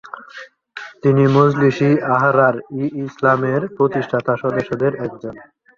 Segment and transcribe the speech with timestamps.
[1.03, 5.33] তিনি মজলিস-ই-আহরার-ই ইসলাম এর প্রতিষ্ঠাতা সদস্যদের একজন।